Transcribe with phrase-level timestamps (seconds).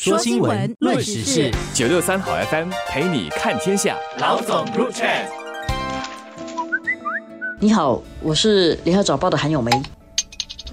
[0.00, 3.96] 说新闻，论时事，九六三好 FM 陪你看天下。
[4.20, 5.08] 老总入场。
[7.58, 9.72] 你好，我是联合早报的韩咏梅。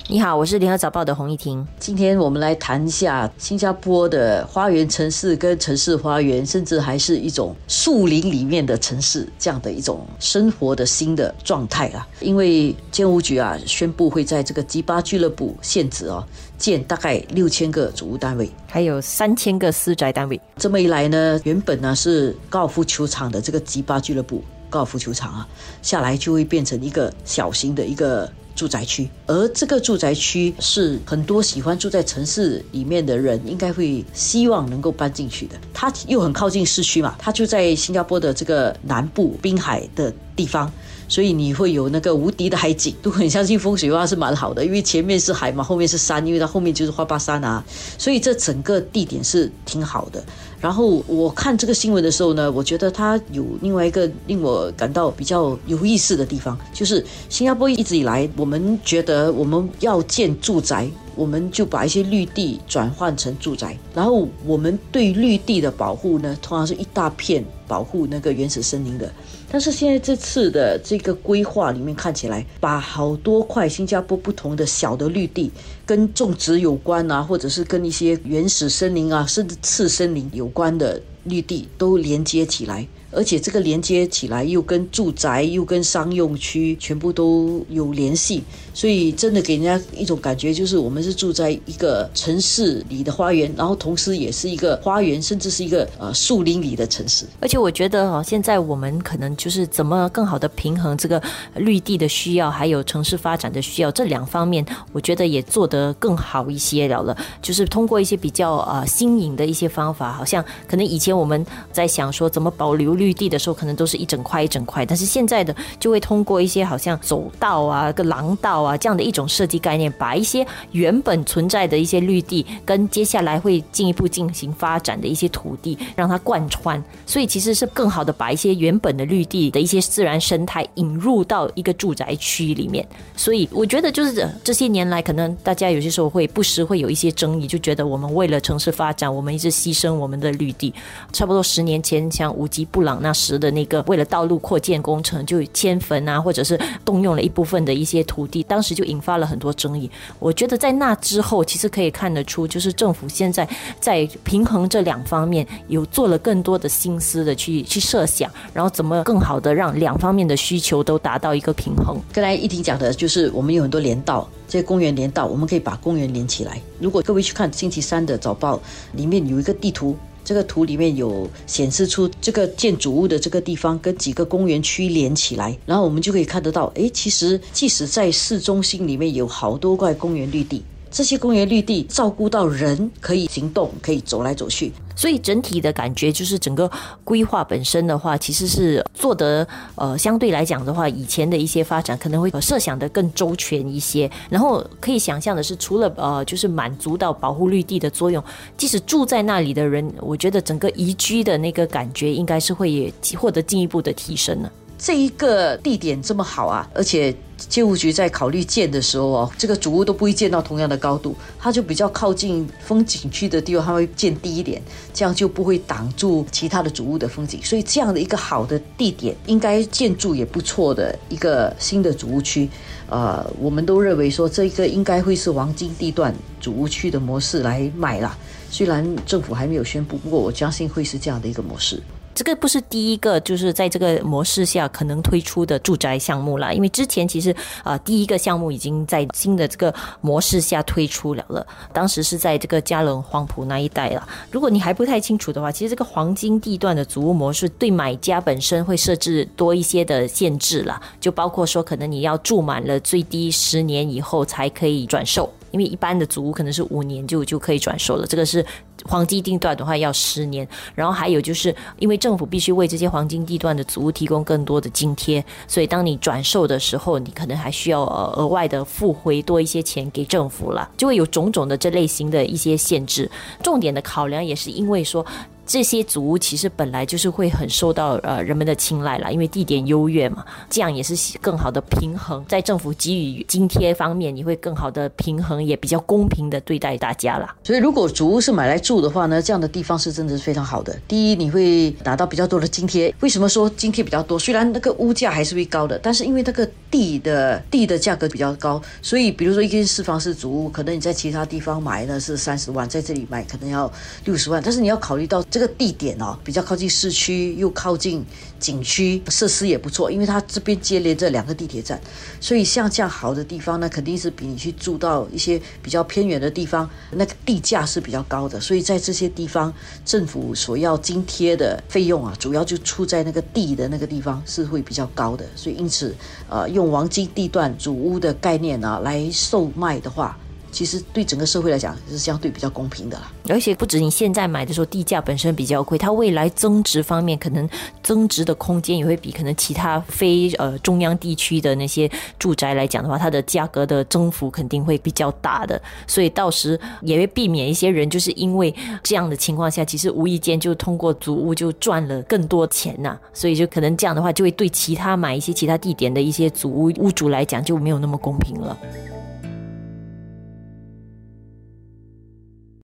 [0.08, 1.68] 你好，我是联合早报的洪一婷。
[1.80, 12.08] 今天我们来谈一下新加坡的花园城市跟城市花园，甚至还是一种树林里面的城市这样的一种生活的新的状态啊。
[12.20, 16.24] 因为建屋局啊宣布会在这个吉巴俱乐部限制哦
[16.56, 20.40] 建大概六千个主屋单位，还有三千个私宅单位。
[20.58, 25.48] 这么一来呢，原本呢是高尔夫球场的这个吉巴俱乐部高尔夫球场啊，
[25.82, 28.32] 下来就会变成一个小型的一个。
[28.56, 35.56] 住宅区，而这个住宅区是很多喜欢住在城市里面的人应该会希望能够搬进去的。
[35.74, 40.72] 它又很靠近市区嘛，它就在新加坡的这个南部滨海的地方。
[41.08, 47.64] 所以你会有那个无敌的海景，都很相信风水话是蛮好的，因为前面是海嘛，后面是山，因为它后面就是花巴山啊，
[47.98, 50.24] 所以这整个地点是挺好的。
[50.60, 60.90] 然后我看这个新闻的时候呢，我觉得它有另外一个令我感到比较有意思的地方，就是新加坡一直以来，我们觉得我们要建住宅。
[61.18, 69.10] 我们就把一些绿地转换成住宅，然后我们对绿地的保护呢，通常是一大片保护那个原始森林的。
[69.56, 75.50] 但是现在这次的这个规划里面看起来，把好多块新加坡不同的小的绿地，
[75.86, 82.86] 跟种植有关啊，或者是跟一些原始森林啊，甚至次森林有关的绿地都连接起来。
[83.16, 97.26] 而且这个连接起来又跟住宅又跟商用区全部都有联系，所以真的给人家一种感觉，就是我们是住在一个城市里的花园，然后同时也是一个花园，甚至是一个呃树林里的城市。
[97.40, 101.22] 而且我觉得哈，现在我们可能就是怎么更好的平衡这个
[101.56, 107.18] 绿地的需要，还有城市发展的需要这两方面，我觉得也做得更好一些了了。
[107.42, 113.05] 就是通过一些比较呃新颖的一些方法，好像可能以前我们在想说怎么保留绿。
[113.06, 132.84] 绿地的时候，可能都是一整块一整块，但是现在的就会通过一些好像走道啊、个廊道啊这样的一种设计概念，把一些原本存在的一些绿地跟接下来会进一步进行发展的一些土地，让它贯穿，所以其实是更好的把一些原本的绿地的一些自然生态引入到一个住宅区里面。
[133.16, 140.74] 所以我觉得就是这些年来，可能大家有些时候会不时会有一些争议，就觉得我们为了城市发展，我们一直牺牲我们的绿地。
[141.14, 143.02] 差不多十年前，像五级不朗。
[143.02, 149.92] 那时的那个为了道路扩建工程，就迁坟啊，或者是动用了一部分的一些土地，当时就引发了很多争议。
[150.18, 153.48] 我觉得在那之后，其实可以看得出，就是政府现在
[153.80, 162.00] 在平衡这两方面，有做了更多的心思的去去设想，然后怎么更好的让两方面的需求都达到一个平衡。
[162.14, 166.62] 刚才一婷讲的就是，我们有很多连道，这些公园连道，我们可以把公园连起来。
[166.80, 168.62] 如果各位去看星期三的早报，
[168.94, 169.96] 里面有一个地图。
[170.26, 180.64] 这个图里面有显示出这个建筑物的这个地方跟几个公园区连起来，然后我们就可以看得到，哎，其实即使在市中心里面有好多块公园绿地。
[180.90, 186.70] 这些公园绿地照顾到人可以行动，可以走来走去，所以整体的感觉就是整个
[187.04, 194.10] 规划本身的话，其实是做得呃相对来讲的话，以前的一些发展可能会设想的更周全一些。
[194.30, 198.24] 然后可以想象的是，除了呃就是满足到保护绿地的作用，
[198.58, 204.50] 即使住在那里的人，我觉得整个宜居的那个感觉应该是会也获得进一步的提升呢。
[204.78, 214.62] 这一个地点这么好啊，而且建物局在考虑建的时候哦，这个主屋都不会建到同样的高度，它就比较靠近风景区的地方，它会建低一点，
[214.94, 217.40] 这样就不会挡住其他的主屋的风景。
[217.44, 222.50] 所以这样的一个好的地点，应该建筑也不错的一个新的主屋区，
[222.90, 228.18] 呃，我们都认为说这个应该会是黄金地段主屋区的模式来卖啦。
[228.50, 231.82] 虽然政府还没有宣布，不过我相信会是这样的一个模式。
[232.16, 236.56] 这个不是第一个，就是在这个模式下可能推出的住宅项目了。
[236.56, 241.46] 因为之前其实啊，第一个项目已经在新的这个模式下推出了了。
[241.74, 244.08] 当时是在这个嘉伦黄埔那一带了。
[244.32, 255.30] 如果你还不太清楚的话，其实这个黄金地段的租屋模式对买家本身会设置多一些的限制了，就包括说可能你要住满了最低十年以后才可以转售。
[255.56, 258.46] 因为一般的祖屋可能是五年就就可以转售了，这个是
[258.84, 260.46] 黄金地段的话要十年。
[260.76, 267.86] 然后还有就是因为政府必须为这些黄金地段的祖屋提供更多的津贴，所以当你转售的时候，你可能还需要
[268.18, 273.10] 额外的付回多一些钱给政府了，就会有种种的这类型的一些限制。
[273.42, 275.06] 重点的考量也是因为说。
[275.46, 287.36] 这些祖屋其实本来就是会很受到呃人们的青睐啦，因为地点优越嘛，这样也是更好的平衡，在政府给予津贴方面，你会更好的平衡，也比较公平的对待大家啦。
[287.44, 288.76] 所以如果祖屋是买来住。
[288.86, 290.78] 的话呢，这样的地方是真的是非常好的。
[290.88, 292.94] 第一，你会拿到比较多的津贴。
[293.00, 294.20] 为什么说津贴比较多？
[294.20, 303.72] 虽然那个物价还是会高的，但是因为那个地的地的价格比较高，所以比如说一间四房式主屋，可能你在其他地方买呢是三十万，在这里买可能要
[304.04, 304.42] 六十万。
[304.44, 308.02] 但是你要考虑到这个地点哦，比较靠近市区，又靠近
[308.40, 311.78] 景区，设施也不错，因为它这边接连着两个地铁站，
[312.22, 318.40] 所以像这样好的地方呢，肯定是比你去住到一些比较偏远的地方，那个地价是比较高的。
[318.40, 319.54] 所以在这些地方，
[319.84, 325.26] 政府所要津贴的费用啊，主要就出在那个地的那个地方是会比较高的。
[325.36, 325.94] 所以因此，
[326.30, 330.18] 呃，用黄金地段主屋的概念啊来售卖的话。
[330.56, 333.12] 其实对整个社会来讲是相对比较公平的啦。
[333.28, 337.50] 而且不止你现在买的时候地价本身比较贵，它未来增值方面可能
[337.84, 345.62] 增值的空间也会比可能其他非呃中央地区的那些住宅来讲的话，它的价格的增幅肯定会比较大的。
[345.86, 352.98] 所以到时也会避免一些人就是因为这样的情况下，其实无意间就通过租屋就赚了更多钱呐。
[353.12, 358.58] 所以就可能这样的话，就会对其他买一些其他地点的一些租屋屋主来讲就没有那么公平了。